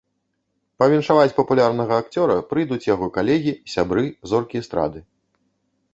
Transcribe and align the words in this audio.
Павіншаваць 0.83 1.35
папулярнага 1.39 1.93
акцёра 2.03 2.37
прыйдуць 2.53 2.81
яго 2.95 3.11
калегі, 3.19 3.53
сябры, 3.75 4.09
зоркі 4.33 4.55
эстрады. 4.65 4.99